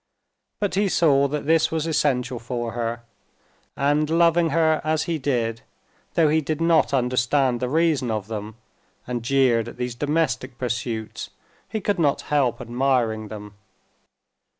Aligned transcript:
But 0.59 0.73
he 0.73 0.89
saw 0.89 1.27
that 1.27 1.45
this 1.45 1.69
was 1.69 1.85
essential 1.85 2.39
for 2.39 2.71
her. 2.71 3.03
And, 3.77 4.09
loving 4.09 4.49
her 4.49 4.81
as 4.83 5.03
he 5.03 5.19
did, 5.19 5.61
though 6.15 6.27
he 6.27 6.41
did 6.41 6.59
not 6.59 6.91
understand 6.91 7.59
the 7.59 7.69
reason 7.69 8.09
of 8.09 8.25
them, 8.25 8.55
and 9.05 9.21
jeered 9.21 9.67
at 9.67 9.77
these 9.77 9.93
domestic 9.93 10.57
pursuits, 10.57 11.29
he 11.69 11.81
could 11.81 11.99
not 11.99 12.21
help 12.21 12.59
admiring 12.59 13.27
them. 13.27 13.53